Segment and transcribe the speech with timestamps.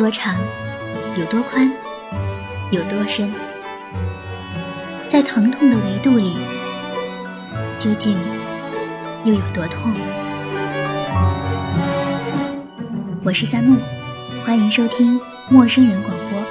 [0.00, 0.34] 多长，
[1.18, 1.70] 有多宽，
[2.70, 3.30] 有多深？
[5.06, 6.38] 在疼痛的维度里，
[7.76, 8.16] 究竟
[9.26, 9.92] 又有多痛？
[13.22, 13.76] 我是三木，
[14.42, 16.42] 欢迎收听陌生人广播。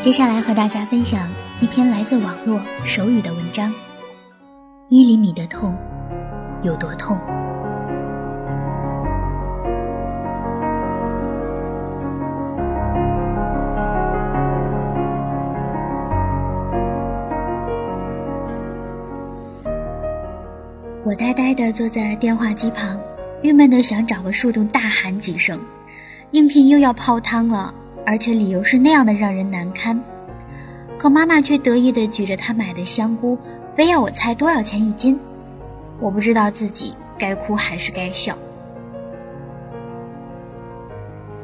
[0.00, 1.28] 接下来和大家分享
[1.58, 3.74] 一篇来自网络手语的文章：
[4.88, 5.76] 一厘米的痛
[6.62, 7.18] 有多痛？
[21.10, 22.96] 我呆呆地坐在电话机旁，
[23.42, 25.60] 郁闷地想找个树洞大喊几声。
[26.30, 27.74] 应聘又要泡汤了，
[28.06, 30.00] 而且理由是那样的让人难堪。
[30.96, 33.36] 可妈妈却得意地举着她买的香菇，
[33.74, 35.18] 非要我猜多少钱一斤。
[35.98, 38.38] 我不知道自己该哭还是该笑。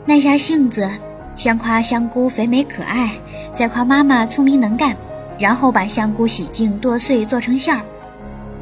[0.05, 0.89] 耐下性子，
[1.35, 3.19] 先夸香菇肥美可爱，
[3.53, 4.97] 再夸妈妈聪明能干，
[5.41, 7.83] 然后把香菇洗净剁碎做成馅儿。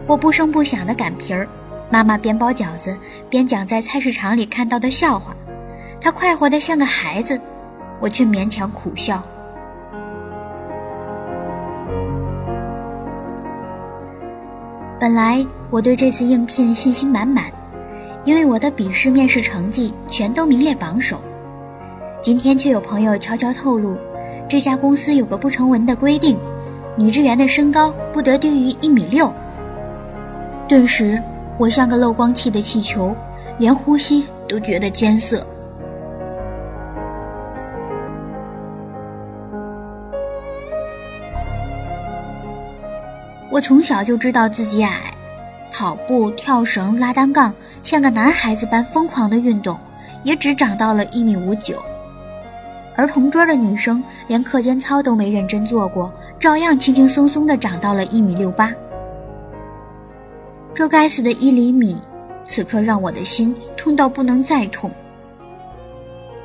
[0.06, 1.48] 我不声不响地擀皮儿，
[1.90, 2.94] 妈妈边包饺子
[3.30, 5.34] 边讲在菜市场里看到的笑话，
[5.98, 7.40] 她快活得像个孩子，
[8.00, 9.22] 我却勉强苦笑。
[15.00, 17.46] 本来我对这次应聘信心满满，
[18.24, 21.18] 因为我的笔试面试成绩全都名列榜首。
[22.20, 23.96] 今天却有朋友悄悄透露，
[24.48, 26.36] 这家公司有个不成文的规定，
[26.94, 29.32] 女职员的身高不得低于一米六。
[30.66, 31.20] 顿时，
[31.58, 33.14] 我像个漏光器的气球，
[33.58, 35.46] 连呼吸都觉得艰涩。
[43.50, 44.98] 我从小就知道自己矮，
[45.70, 49.78] 跑步、跳绳、拉单杠，像个男孩子般疯狂的运动，
[50.24, 51.76] 也只长到了一米五九。
[52.96, 58.72] 而同桌的女生连课间操都没认真做过，照样轻轻松松的长到了一米六八。
[60.74, 61.96] 这该死的一厘米，
[62.44, 64.90] 此刻让我的心痛到不能再痛。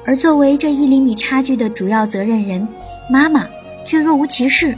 [0.06, 2.68] 而作为这一厘米差距的主要责任人，
[3.10, 3.48] 妈妈
[3.86, 4.76] 却若无其事。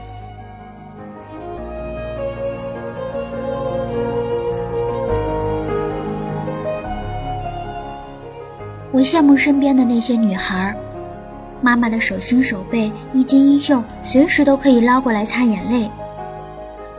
[8.94, 10.74] 我羡慕身边的那些女孩，
[11.62, 15.90] 妈妈的手心手背一襟衣袖，随时都可以捞过来擦眼泪。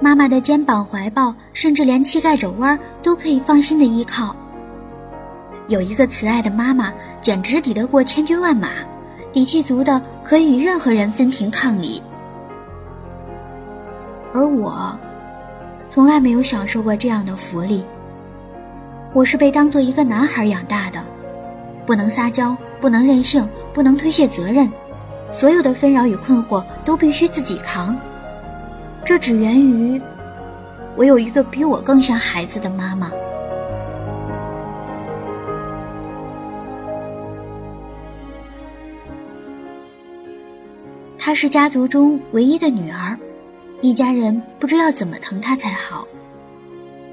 [0.03, 4.35] 妈妈的肩膀、怀抱，甚至连膝盖肘弯都可以放心的依靠。
[5.69, 8.71] 有一个慈爱的妈妈，简直抵得过千军万马，
[9.33, 12.03] 底气足的可以与任何人分庭抗礼。
[14.35, 14.99] 而我，
[15.89, 17.85] 从来没有享受过这样的福利。
[19.13, 21.01] 我是被当做一个男孩养大的，
[21.87, 24.69] 不能撒娇，不能任性，不能推卸责任，
[25.31, 27.97] 所有的纷扰与困惑都必须自己扛。
[29.05, 30.01] 这只源于
[30.97, 33.11] 我有一个比我更像孩子的妈妈。
[41.19, 43.19] 她是家族中唯一的女儿，
[43.81, 46.07] 一家人不知要怎么疼她才好。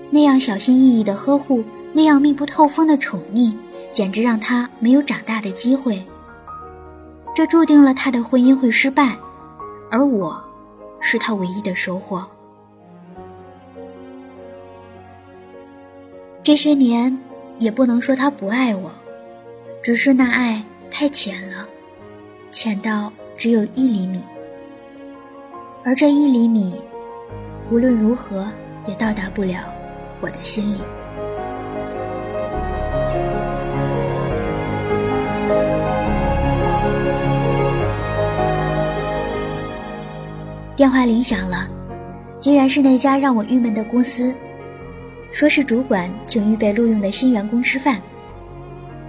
[0.10, 1.64] 那样小心翼翼的呵护，
[1.94, 3.54] 那样密不透风的宠溺，
[3.92, 6.04] 简直让她没有长大的机会。
[7.36, 9.16] 这注定了她的婚姻会失败，
[9.90, 10.44] 而我。
[11.12, 12.24] 是他唯一的收获。
[16.44, 17.18] 这些年，
[17.58, 18.92] 也不能说他不爱我，
[19.82, 21.68] 只是那爱太浅了，
[22.52, 24.22] 浅到只有一厘米。
[25.84, 26.80] 而这一厘米，
[27.72, 28.48] 无论如何
[28.86, 29.62] 也到达不了
[30.22, 30.80] 我的心里。
[40.80, 41.68] 电话铃响了，
[42.40, 44.34] 居然是那家让我郁闷的公司，
[45.34, 48.00] 说是主管请预备录用的新员工吃饭。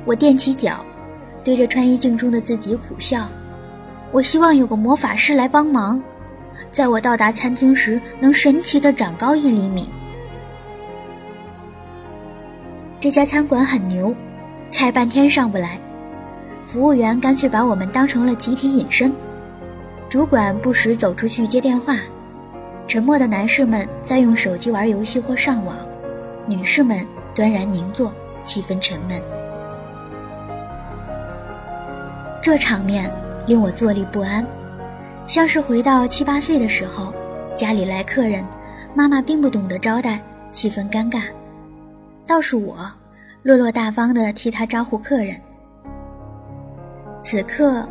[0.05, 0.84] 我踮起脚，
[1.44, 3.28] 对着穿衣镜中的自己苦笑。
[4.11, 6.02] 我希望有个魔法师来帮忙，
[6.72, 9.88] 在我到达餐厅时能神奇的长高一厘米。
[12.99, 14.12] 这家餐馆很牛，
[14.72, 15.78] 菜半天上不来，
[16.64, 19.12] 服务员干脆把我们当成了集体隐身。
[20.11, 21.97] 主管不时走出去接电话，
[22.89, 25.77] 沉默的男士们在用手机玩游戏或上网，
[26.49, 28.12] 女士们端然凝坐，
[28.43, 29.23] 气氛沉闷。
[32.43, 33.09] 这场面
[33.47, 34.45] 令我坐立不安，
[35.29, 37.15] 像是回到七八岁的时候，
[37.55, 38.45] 家里来客人，
[38.93, 40.21] 妈妈并不懂得招待，
[40.51, 41.23] 气氛尴尬，
[42.27, 42.79] 倒是我，
[43.45, 45.37] 落落大方地替他招呼客人。
[47.23, 47.89] 此刻，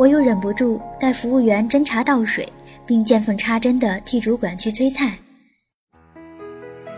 [0.00, 2.50] 我又忍不住带服务员斟茶倒水，
[2.86, 5.12] 并见缝插针地替主管去催菜。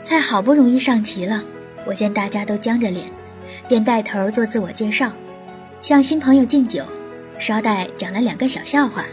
[0.05, 1.43] 菜好不容易上齐了，
[1.85, 3.11] 我见大家都僵着脸，
[3.67, 5.11] 便带头做自我介绍，
[5.81, 6.85] 向新朋友敬酒，
[7.41, 9.05] 捎带讲了两个小笑话。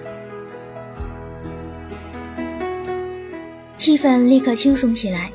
[3.76, 5.32] 气氛立刻轻松起来，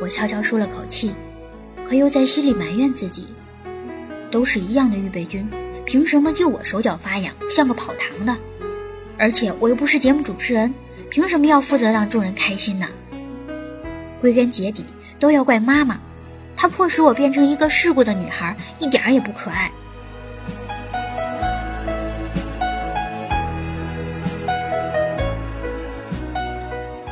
[0.00, 1.12] 我悄悄舒了口气，
[1.84, 3.26] 可又在心里埋怨自己：
[4.30, 5.46] 都是一样的预备军。
[5.90, 8.38] 凭什么就我手脚发痒，像个跑堂的？
[9.18, 10.72] 而且我又不是节目主持人，
[11.10, 12.86] 凭什么要负责让众人开心呢？
[14.20, 14.84] 归根结底
[15.18, 15.98] 都要怪妈妈，
[16.54, 19.68] 她迫使我变成一个世故的女孩，一点儿也不可爱。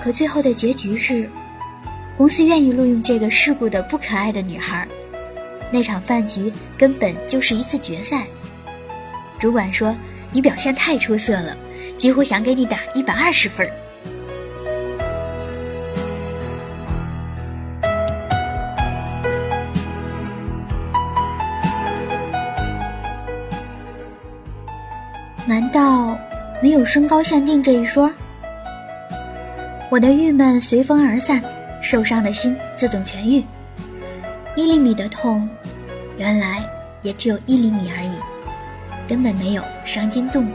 [0.01, 1.29] 可最后的结局是，
[2.17, 4.87] 公司愿意录用这个世故的不可爱的女孩。
[5.73, 8.25] 那场饭局根本就是一次决赛。
[9.39, 9.95] 主管说
[10.33, 11.57] ：“你表现太出色了，
[11.97, 13.69] 几乎想给你打一百二十分。”
[25.47, 26.19] 难道
[26.61, 28.13] 没有身高限定这一说？
[29.89, 31.41] 我的郁闷随风而散，
[31.81, 33.43] 受伤的心自动痊愈。
[34.55, 35.49] 一厘米的痛，
[36.19, 36.63] 原来
[37.03, 38.11] 也只有一厘米而已。
[39.09, 40.53] 根本没有伤筋动骨。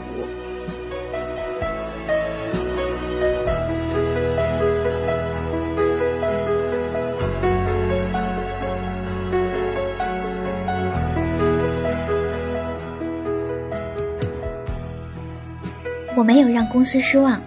[16.16, 17.42] 我没有让公司失望，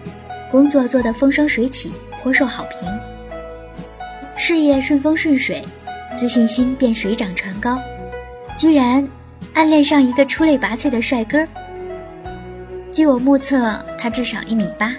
[0.50, 1.90] 工作做得风生水起，
[2.22, 2.86] 颇受好评。
[4.36, 5.64] 事业顺风顺水，
[6.14, 7.80] 自信心便水涨船高，
[8.58, 9.08] 居然。
[9.58, 11.44] 暗恋上一个出类拔萃的帅哥。
[12.92, 14.94] 据我目测，他至少一米八。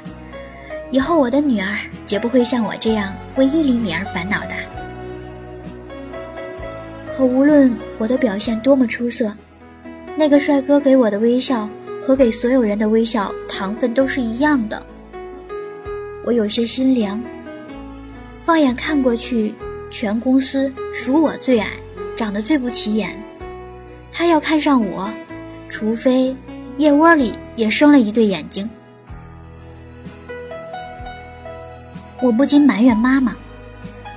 [0.92, 4.50] 以后我的女儿绝不会像我这样为一厘米而烦恼的。
[7.16, 9.34] 可无论我的表现多么出色，
[10.18, 11.70] 那个帅哥给我的微笑
[12.06, 14.86] 和给所有人的微笑糖分都是一样的。
[16.26, 17.18] 我有些心凉。
[18.44, 19.54] 放眼看过去，
[19.90, 21.70] 全公司数我最矮，
[22.18, 23.18] 长得最不起眼。
[24.20, 25.10] 他要看上我，
[25.70, 26.36] 除非
[26.76, 28.70] 腋窝里也生了一对眼睛。
[32.22, 33.34] 我不禁埋怨妈妈：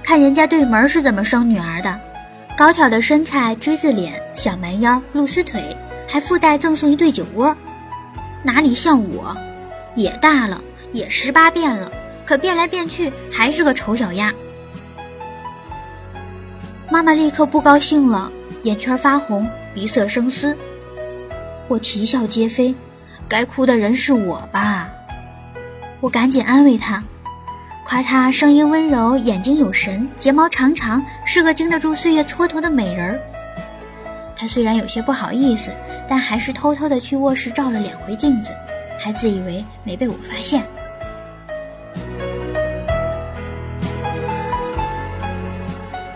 [0.02, 2.00] 看人家对门是怎么生女儿的，
[2.58, 5.64] 高挑的身材、锥子脸、小蛮腰、露丝腿，
[6.08, 7.56] 还附带赠送一对酒窝，
[8.42, 9.36] 哪里像我？
[9.94, 10.60] 也大了，
[10.90, 11.92] 也十八变了，
[12.26, 14.34] 可变来变去还是个丑小鸭。
[16.90, 18.32] 妈妈立刻不高兴了，
[18.64, 19.48] 眼圈发红。
[19.74, 20.56] 鼻塞生丝，
[21.66, 22.74] 我啼笑皆非，
[23.26, 24.90] 该哭的人是我吧？
[26.00, 27.02] 我赶紧安慰他，
[27.86, 33.20] 夸他声音温柔，眼睛有神，睫毛长长，是个经得住岁月蹉跎的美人儿。
[34.36, 35.70] 他虽然有些不好意思，
[36.06, 38.50] 但还是偷偷的去卧室照了两回镜子，
[39.00, 40.62] 还自以为没被我发现。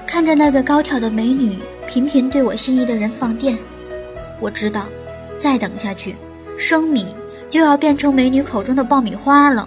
[0.06, 1.58] 看着那个高挑的美女。
[1.96, 3.56] 频频对我心仪的人放电，
[4.38, 4.86] 我知道，
[5.38, 6.14] 再等下去，
[6.58, 7.06] 生米
[7.48, 9.66] 就要变成美女口中的爆米花了。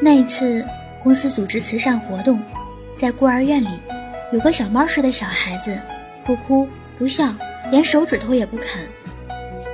[0.00, 0.64] 那一次
[1.02, 2.40] 公司组织慈善活动，
[2.96, 3.80] 在孤儿院里，
[4.32, 5.76] 有个小猫似的小孩子，
[6.24, 7.34] 不哭不笑，
[7.72, 8.80] 连手指头也不啃，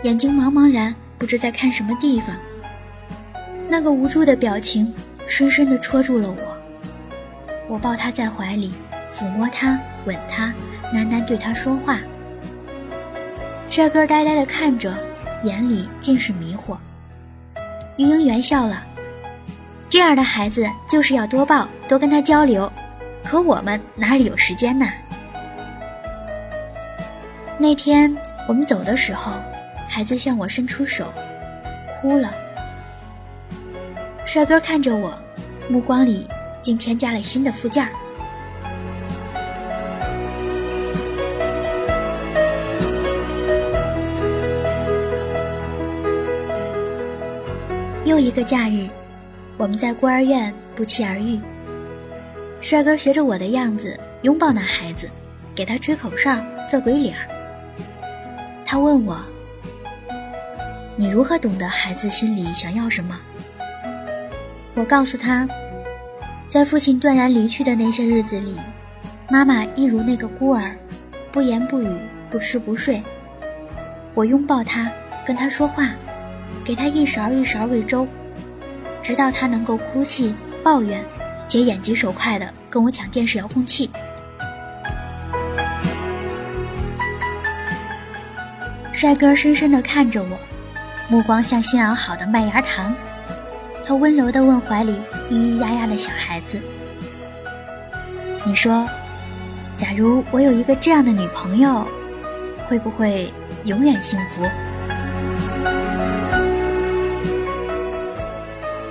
[0.05, 2.35] 眼睛茫茫然，不知在看什么地方。
[3.69, 4.91] 那个无助的表情。
[5.31, 6.57] 深深地戳住了我，
[7.69, 8.75] 我抱他在怀里，
[9.15, 10.53] 抚摸他，吻他，
[10.93, 12.01] 喃喃对他说话。
[13.69, 14.93] 帅哥呆呆地看着，
[15.45, 16.77] 眼里尽是迷惑。
[17.97, 18.83] 育婴员笑了，
[19.89, 22.71] 这样的孩子就是要多抱，多跟他交流，
[23.23, 24.89] 可我们哪里有时间呢？
[27.57, 28.13] 那天
[28.49, 29.35] 我们走的时候，
[29.89, 31.15] 孩子向我伸出手，
[32.01, 32.35] 哭了。
[34.27, 35.13] 帅哥看着我，
[35.71, 36.27] 目光里
[36.61, 37.89] 竟添加了新的附件。
[48.05, 48.89] 又一个假日，
[49.57, 51.39] 我们在孤儿院不期而遇。
[52.61, 55.09] 帅哥学着我的样子拥抱那孩子，
[55.55, 56.37] 给他吹口哨，
[56.69, 57.29] 做鬼脸儿。
[58.67, 59.17] 他问我
[60.97, 63.17] ：“你如何懂得孩子心里想要什么？”
[64.75, 65.49] 我告诉他，
[66.51, 68.57] 在父亲断然离去的那些日子里，
[69.31, 70.77] 妈妈一如那个孤儿，
[71.31, 71.89] 不言不语，
[72.29, 73.01] 不吃不睡。
[74.15, 74.91] 我拥抱她，
[75.25, 75.93] 跟她说话，
[76.65, 78.05] 给她一勺一勺喂粥，
[79.01, 81.01] 直到她能够哭泣、抱怨，
[81.47, 83.89] 且眼疾手快的跟我抢电视遥控器。
[88.93, 90.37] 帅哥深深的看着我，
[91.09, 92.93] 目光像新熬好的麦芽糖。
[93.85, 94.93] 他温柔的问怀里
[95.31, 96.61] 咿咿呀呀的小孩子
[98.45, 98.87] ：“你说，
[99.77, 101.85] 假如我有一个这样的女朋友，
[102.69, 103.33] 会不会
[103.65, 104.43] 永远幸福？”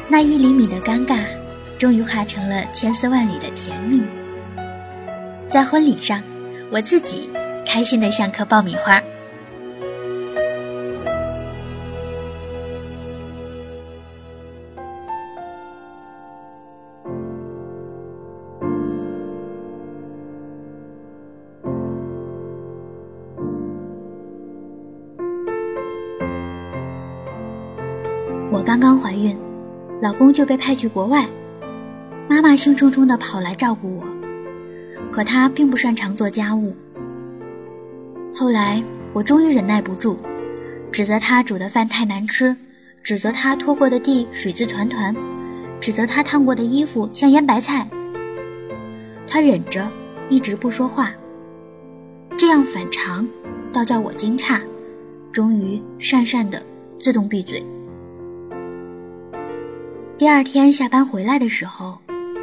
[0.09, 1.19] 那一厘米的尴尬，
[1.77, 4.03] 终于化成了千丝万缕的甜蜜。
[5.47, 6.21] 在婚礼上，
[6.71, 7.29] 我自己
[7.65, 9.01] 开心的像颗爆米花。
[28.51, 29.37] 我刚刚怀孕，
[30.01, 31.29] 老公就被派去国外，
[32.27, 34.03] 妈妈兴冲冲的跑来照顾我，
[35.11, 36.75] 可她并不擅长做家务。
[38.33, 40.17] 后来我终于忍耐不住，
[40.91, 42.55] 指责她煮的饭太难吃，
[43.03, 45.15] 指责她拖过的地水渍团团，
[45.79, 47.87] 指责她烫过的衣服像腌白菜。
[49.27, 49.87] 她忍着，
[50.27, 51.11] 一直不说话，
[52.35, 53.27] 这样反常，
[53.71, 54.59] 倒叫我惊诧，
[55.31, 56.63] 终于讪讪的
[56.99, 57.63] 自动闭嘴。
[60.19, 61.97] 第二天下班回来的时候，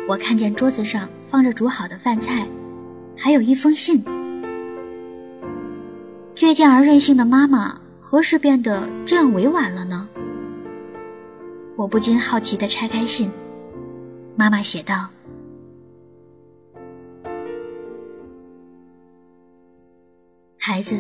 [0.09, 2.49] 我看见桌子上放着煮好的饭菜，
[3.15, 4.03] 还有一封信。
[6.35, 10.09] 倔强而任性的妈妈何时变得这样委婉了呢？
[11.77, 13.31] 我不禁好奇地拆开信，
[14.37, 15.11] 妈妈写道
[20.57, 20.97] ：“孩子，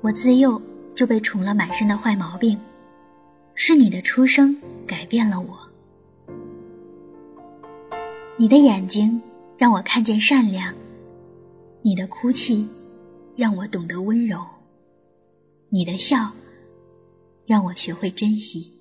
[0.00, 0.60] 我自幼
[0.96, 2.58] 就被宠了满身的坏毛病。”
[3.60, 5.58] 是你的出生改变了我，
[8.36, 9.20] 你的眼睛
[9.58, 10.72] 让我看见善良，
[11.82, 12.68] 你的哭泣
[13.34, 14.46] 让我懂得温柔，
[15.70, 16.30] 你的笑
[17.46, 18.72] 让我学会珍惜。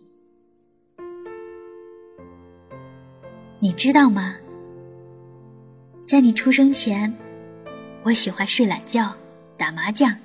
[3.60, 4.36] 你知道吗？
[6.06, 7.12] 在你出生前，
[8.04, 9.12] 我喜欢睡懒觉、
[9.58, 10.16] 打麻将、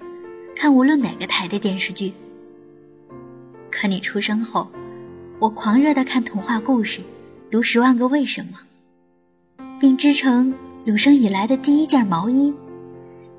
[0.55, 2.13] 看无论哪个台的电视剧。
[3.83, 4.71] 可你出生后，
[5.41, 7.01] 我狂热的看童话故事，
[7.51, 8.61] 读《十万个为什么》，
[9.81, 12.55] 并织成有生以来的第一件毛衣，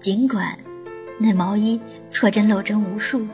[0.01, 0.57] 尽管
[1.17, 1.79] 那毛衣
[2.11, 3.25] 错针漏针无数。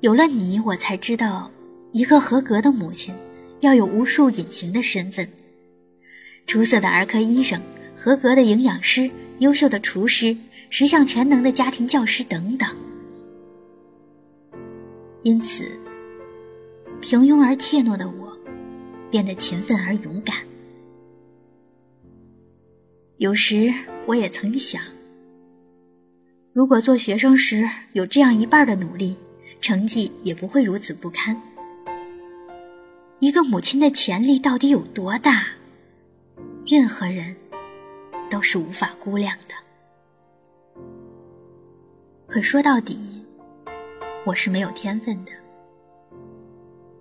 [0.00, 1.50] 有了你，我才知道，
[1.92, 3.14] 一个合格的母亲
[3.60, 5.28] 要有无数隐形的身份：
[6.46, 7.60] 出色的儿科医生、
[7.94, 9.10] 合格的营养师、
[9.40, 10.34] 优秀的厨师。
[10.68, 12.68] 十项全能的家庭教师等等，
[15.26, 15.68] 因此，
[17.00, 18.38] 平庸而怯懦的我，
[19.10, 20.36] 变得勤奋而勇敢。
[23.16, 23.74] 有时
[24.06, 24.80] 我也曾想，
[26.52, 29.16] 如果做学生时有这样一半的努力，
[29.60, 31.36] 成绩也不会如此不堪。
[33.18, 35.44] 一个母亲的潜力到底有多大？
[36.64, 37.34] 任何人
[38.30, 39.56] 都是无法估量的。
[42.28, 43.15] 可说到底，
[44.26, 45.30] 我是没有天分的。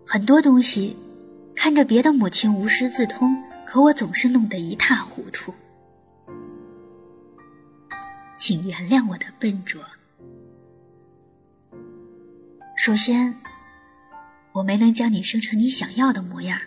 [0.06, 0.96] 很多东西，
[1.56, 5.52] 看着别的母亲无师自通，可我总是弄得一塌糊涂。
[8.38, 9.84] 请原谅我的笨拙。
[12.78, 13.36] 首先，
[14.52, 16.60] 我没能将你生成你想要的模样，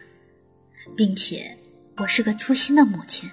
[0.96, 1.56] 并且
[1.98, 3.30] 我是个粗心的母亲。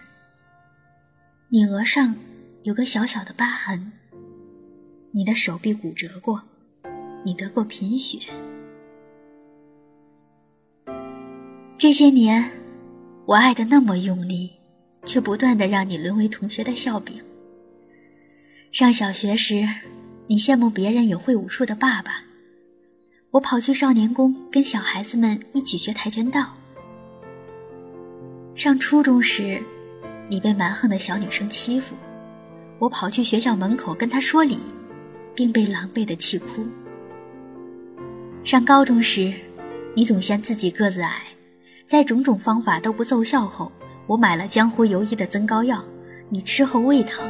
[1.49, 2.15] 你额上
[2.61, 3.93] 有个小小的疤痕。
[5.09, 6.43] 你的手臂骨折过，
[7.25, 8.19] 你得过贫血。
[11.75, 12.51] 这些年，
[13.25, 14.51] 我爱的那么用力，
[15.05, 17.19] 却不断的让你沦为同学的笑柄。
[18.71, 19.67] 上小学时，
[20.27, 22.23] 你羡慕别人有会武术的爸爸，
[23.31, 26.53] 我跑去少年宫跟小孩子们一起学跆拳道。
[28.55, 29.59] 上初中时，
[30.29, 31.95] 你被蛮横的小女生欺负，
[32.77, 34.59] 我跑去学校门口跟她说理。
[35.37, 36.65] 并被狼狈的气哭。
[38.45, 39.33] 上高中时，
[39.95, 41.23] 你总嫌自己个子矮，
[41.87, 43.71] 在种种方法都不奏效后，
[44.05, 45.83] 我买了江湖游医的增高药，
[46.29, 47.25] 你吃后胃疼，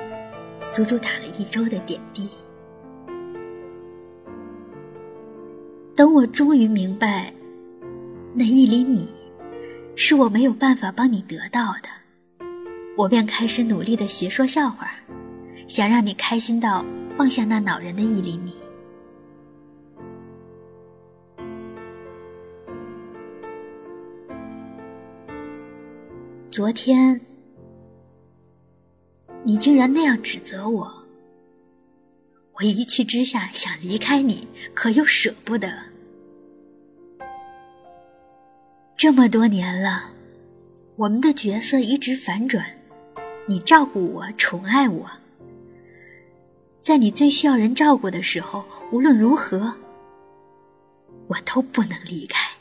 [0.73, 2.29] 足足打了一周的点滴。
[5.95, 7.33] 等我终于明白，
[8.33, 9.07] 那一厘米
[9.95, 12.45] 是我没有办法帮你得到的，
[12.97, 14.91] 我便开始努力的学说笑话，
[15.65, 16.83] 想让你开心到
[17.15, 18.51] 放下那恼人的一厘米。
[26.55, 27.19] 昨天，
[29.43, 30.89] 你竟然那样指责我，
[32.53, 35.77] 我一气之下想离开你，可又舍不得。
[38.95, 40.11] 这么多年了，
[40.95, 42.65] 我们的角色一直反转，
[43.49, 45.11] 你照顾我，宠爱我，
[46.81, 49.75] 在你最需要人照顾的时候，无论如何，
[51.27, 52.54] 我都不能离开。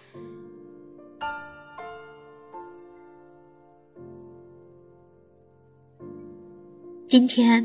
[7.15, 7.65] 今天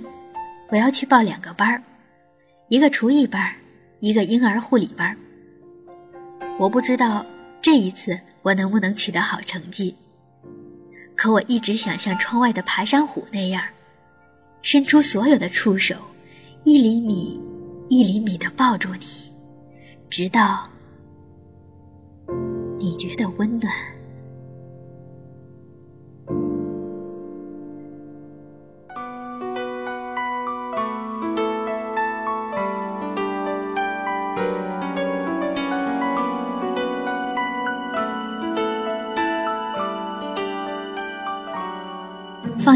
[0.70, 1.82] 我要去报两个班儿，
[2.68, 3.52] 一个厨艺班，
[4.00, 5.18] 一个婴儿护理班。
[6.60, 7.26] 我不知道
[7.60, 9.96] 这一次我能不能取得好成绩，
[11.16, 13.64] 可我一直想像窗外的爬山虎那样，
[14.62, 15.96] 伸出所有的触手，
[16.64, 17.42] 一厘米
[17.90, 19.34] 一厘米的抱住你，
[20.12, 20.70] 直到
[22.78, 23.74] 你觉得温暖。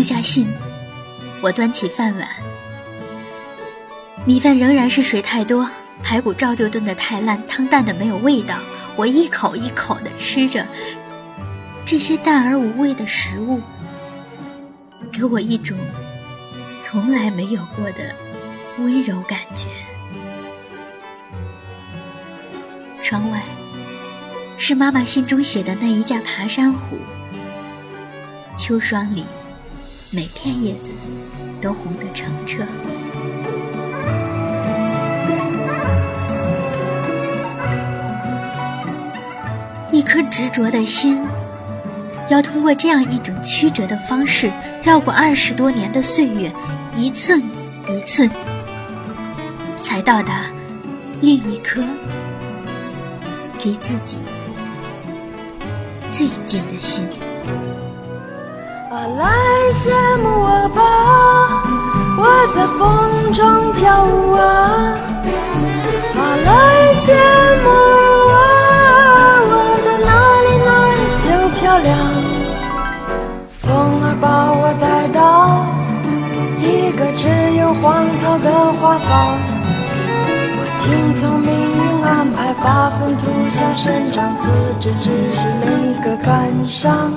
[0.03, 0.45] 放下信，
[1.41, 2.27] 我端起饭碗，
[4.25, 5.65] 米饭仍然是水太多，
[6.03, 8.57] 排骨照旧炖得太烂，汤淡的没有味道。
[8.97, 10.67] 我一口一口的吃着
[11.85, 13.61] 这些淡而无味的食物，
[15.09, 15.77] 给我一种
[16.81, 18.13] 从来没有过的
[18.79, 19.69] 温柔感觉。
[23.01, 23.41] 窗外
[24.57, 26.97] 是妈妈信中写的那一架爬山虎，
[28.57, 29.23] 秋霜里。
[30.15, 30.93] 每片叶子
[31.59, 32.63] 都红得澄澈。
[39.91, 41.19] 一颗执着的心，
[42.29, 44.51] 要通过这样一种曲折的方式，
[44.83, 46.51] 绕过二十多年的岁月，
[46.95, 47.41] 一寸
[47.89, 48.29] 一寸，
[49.81, 50.45] 才到达
[51.21, 51.81] 另一颗
[53.63, 54.17] 离自己
[56.11, 57.03] 最近的心。
[58.93, 59.25] 来
[59.73, 59.89] 羡
[60.21, 60.79] 慕我吧，
[62.15, 62.21] 我
[62.53, 64.93] 在风中跳舞啊！
[66.45, 67.11] 来羡
[67.63, 67.65] 慕
[68.29, 68.33] 我，
[69.49, 69.51] 我
[69.83, 70.11] 的哪
[70.45, 71.25] 里哪里就
[71.59, 71.89] 漂亮。
[73.47, 73.63] 风
[74.03, 75.65] 儿把我带到
[76.61, 77.25] 一个只
[77.57, 79.37] 有荒草的花房，
[80.55, 84.47] 我听从命运安排，发愤图强，生长自
[84.79, 87.11] 知，只是另一个感伤。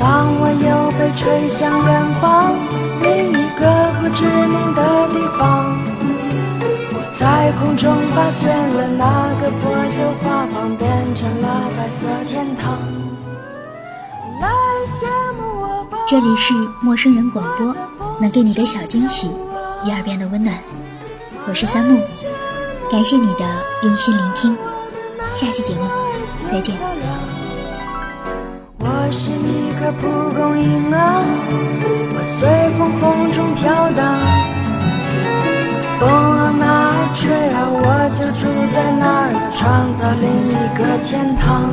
[0.00, 2.56] 当我又被吹向远方，
[3.02, 4.80] 另一个不知名的
[5.12, 5.76] 地方，
[6.94, 12.80] 我在空中发现了那个破旧画舫，变成了白色天堂。
[14.40, 14.48] 来
[14.86, 15.98] 羡慕我吧。
[16.08, 17.76] 这里是陌生人广播，
[18.18, 19.30] 能给你个小惊喜，
[19.84, 20.56] 一耳边的温暖。
[21.46, 22.00] 我是三木，
[22.90, 23.44] 感谢你的
[23.82, 24.56] 用心聆听，
[25.34, 25.82] 下期节目
[26.50, 26.74] 再见。
[28.78, 31.24] 我是一颗蒲公英啊，
[32.12, 34.20] 我随风风中飘荡。
[35.98, 41.72] 风往哪吹啊，我就住在哪儿，创造另一个天堂。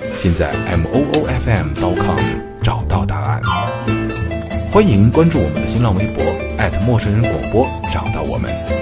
[0.21, 2.19] 现在 moofm.com
[2.61, 3.41] 找到答案，
[4.71, 6.23] 欢迎关注我们的新浪微博
[6.85, 8.80] 陌生人广播，找到我们。